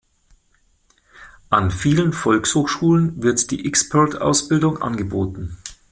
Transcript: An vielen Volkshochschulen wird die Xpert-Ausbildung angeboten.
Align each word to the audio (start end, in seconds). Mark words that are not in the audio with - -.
An 1.51 1.69
vielen 1.69 2.11
Volkshochschulen 2.11 3.21
wird 3.21 3.51
die 3.51 3.69
Xpert-Ausbildung 3.71 4.81
angeboten. 4.81 5.59